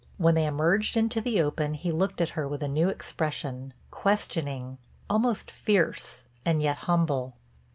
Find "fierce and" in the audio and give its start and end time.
5.51-6.63